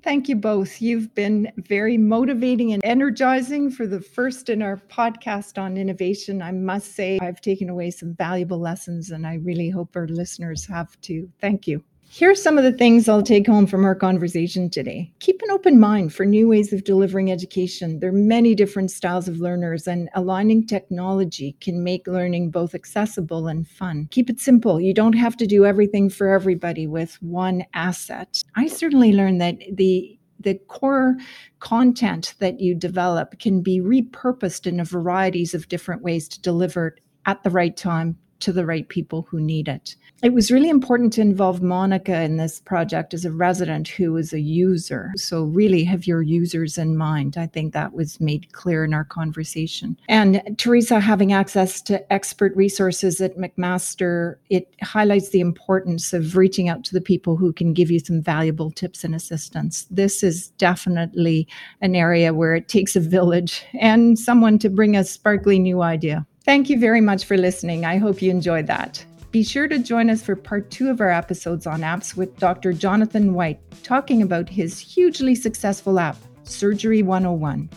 Thank 0.06 0.28
you 0.28 0.36
both. 0.36 0.80
You've 0.80 1.12
been 1.16 1.50
very 1.56 1.98
motivating 1.98 2.72
and 2.72 2.80
energizing 2.84 3.72
for 3.72 3.88
the 3.88 4.00
first 4.00 4.48
in 4.48 4.62
our 4.62 4.76
podcast 4.76 5.60
on 5.60 5.76
innovation. 5.76 6.42
I 6.42 6.52
must 6.52 6.94
say, 6.94 7.18
I've 7.20 7.40
taken 7.40 7.68
away 7.68 7.90
some 7.90 8.14
valuable 8.14 8.60
lessons, 8.60 9.10
and 9.10 9.26
I 9.26 9.34
really 9.34 9.68
hope 9.68 9.96
our 9.96 10.06
listeners 10.06 10.64
have 10.66 10.96
too. 11.00 11.28
Thank 11.40 11.66
you. 11.66 11.82
Here 12.08 12.30
are 12.30 12.36
some 12.36 12.56
of 12.56 12.64
the 12.64 12.72
things 12.72 13.08
I'll 13.08 13.22
take 13.22 13.46
home 13.46 13.66
from 13.66 13.84
our 13.84 13.94
conversation 13.94 14.70
today. 14.70 15.12
Keep 15.18 15.42
an 15.42 15.50
open 15.50 15.78
mind 15.78 16.14
for 16.14 16.24
new 16.24 16.48
ways 16.48 16.72
of 16.72 16.84
delivering 16.84 17.30
education. 17.30 17.98
There 17.98 18.10
are 18.10 18.12
many 18.12 18.54
different 18.54 18.90
styles 18.90 19.28
of 19.28 19.38
learners, 19.38 19.86
and 19.86 20.08
aligning 20.14 20.66
technology 20.66 21.56
can 21.60 21.82
make 21.82 22.06
learning 22.06 22.50
both 22.50 22.74
accessible 22.74 23.48
and 23.48 23.68
fun. 23.68 24.08
Keep 24.12 24.30
it 24.30 24.40
simple. 24.40 24.80
You 24.80 24.94
don't 24.94 25.14
have 25.14 25.36
to 25.38 25.46
do 25.46 25.66
everything 25.66 26.08
for 26.08 26.28
everybody 26.28 26.86
with 26.86 27.20
one 27.22 27.64
asset. 27.74 28.42
I 28.54 28.68
certainly 28.68 29.12
learned 29.12 29.40
that 29.40 29.58
the 29.72 30.18
the 30.38 30.54
core 30.68 31.16
content 31.60 32.34
that 32.38 32.60
you 32.60 32.74
develop 32.74 33.38
can 33.38 33.62
be 33.62 33.80
repurposed 33.80 34.66
in 34.66 34.78
a 34.78 34.84
varieties 34.84 35.54
of 35.54 35.68
different 35.68 36.02
ways 36.02 36.28
to 36.28 36.40
deliver 36.40 36.88
it 36.88 37.00
at 37.24 37.42
the 37.42 37.50
right 37.50 37.76
time 37.76 38.16
to 38.40 38.52
the 38.52 38.66
right 38.66 38.88
people 38.88 39.26
who 39.28 39.40
need 39.40 39.68
it. 39.68 39.96
It 40.22 40.32
was 40.32 40.50
really 40.50 40.70
important 40.70 41.12
to 41.14 41.20
involve 41.20 41.60
Monika 41.60 42.24
in 42.24 42.38
this 42.38 42.60
project 42.60 43.12
as 43.12 43.26
a 43.26 43.30
resident 43.30 43.86
who 43.86 44.16
is 44.16 44.32
a 44.32 44.40
user. 44.40 45.12
So, 45.16 45.44
really 45.44 45.84
have 45.84 46.06
your 46.06 46.22
users 46.22 46.78
in 46.78 46.96
mind. 46.96 47.36
I 47.36 47.46
think 47.46 47.74
that 47.74 47.92
was 47.92 48.18
made 48.18 48.50
clear 48.52 48.84
in 48.84 48.94
our 48.94 49.04
conversation. 49.04 49.96
And 50.08 50.56
Teresa, 50.56 51.00
having 51.00 51.32
access 51.32 51.82
to 51.82 52.12
expert 52.12 52.56
resources 52.56 53.20
at 53.20 53.36
McMaster, 53.36 54.36
it 54.48 54.74
highlights 54.82 55.28
the 55.28 55.40
importance 55.40 56.14
of 56.14 56.34
reaching 56.34 56.70
out 56.70 56.82
to 56.84 56.94
the 56.94 57.00
people 57.00 57.36
who 57.36 57.52
can 57.52 57.74
give 57.74 57.90
you 57.90 57.98
some 57.98 58.22
valuable 58.22 58.70
tips 58.70 59.04
and 59.04 59.14
assistance. 59.14 59.86
This 59.90 60.22
is 60.22 60.48
definitely 60.52 61.46
an 61.82 61.94
area 61.94 62.32
where 62.32 62.54
it 62.54 62.68
takes 62.68 62.96
a 62.96 63.00
village 63.00 63.64
and 63.80 64.18
someone 64.18 64.58
to 64.60 64.70
bring 64.70 64.96
a 64.96 65.04
sparkly 65.04 65.58
new 65.58 65.82
idea. 65.82 66.26
Thank 66.46 66.70
you 66.70 66.78
very 66.78 67.00
much 67.00 67.24
for 67.24 67.36
listening. 67.36 67.84
I 67.84 67.96
hope 67.96 68.22
you 68.22 68.30
enjoyed 68.30 68.68
that. 68.68 69.04
Be 69.32 69.42
sure 69.42 69.66
to 69.66 69.80
join 69.80 70.08
us 70.08 70.22
for 70.22 70.36
part 70.36 70.70
two 70.70 70.88
of 70.88 71.00
our 71.00 71.10
episodes 71.10 71.66
on 71.66 71.80
apps 71.80 72.16
with 72.16 72.38
Dr. 72.38 72.72
Jonathan 72.72 73.34
White, 73.34 73.58
talking 73.82 74.22
about 74.22 74.48
his 74.48 74.78
hugely 74.78 75.34
successful 75.34 75.98
app, 75.98 76.16
Surgery 76.44 77.02
101. 77.02 77.68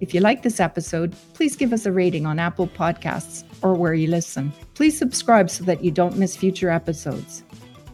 If 0.00 0.12
you 0.12 0.20
like 0.20 0.42
this 0.42 0.58
episode, 0.58 1.14
please 1.32 1.54
give 1.54 1.72
us 1.72 1.86
a 1.86 1.92
rating 1.92 2.26
on 2.26 2.40
Apple 2.40 2.66
Podcasts 2.66 3.44
or 3.62 3.74
where 3.74 3.94
you 3.94 4.08
listen. 4.08 4.52
Please 4.74 4.98
subscribe 4.98 5.48
so 5.48 5.62
that 5.62 5.84
you 5.84 5.92
don't 5.92 6.18
miss 6.18 6.34
future 6.34 6.70
episodes. 6.70 7.44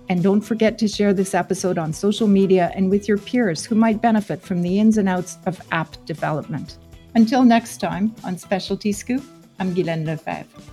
And 0.09 0.23
don't 0.23 0.41
forget 0.41 0.79
to 0.79 0.89
share 0.89 1.13
this 1.13 1.35
episode 1.35 1.77
on 1.77 1.93
social 1.93 2.27
media 2.27 2.73
and 2.75 2.89
with 2.89 3.09
your 3.09 3.19
peers 3.19 3.63
who 3.63 3.75
might 3.75 4.01
benefit 4.01 4.41
from 4.41 4.63
the 4.63 4.81
ins 4.81 4.97
and 4.97 5.09
outs 5.09 5.37
of 5.45 5.61
app 5.71 6.03
development. 6.07 6.79
Until 7.15 7.45
next 7.45 7.77
time 7.77 8.15
on 8.25 8.39
Specialty 8.39 8.93
Scoop, 8.93 9.23
I'm 9.62 9.73
Guylaine 9.75 10.04
Lefebvre. 10.04 10.72